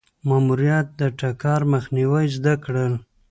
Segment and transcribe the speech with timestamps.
[0.27, 2.93] ماموریت د ټکر مخنیوی زده کړل.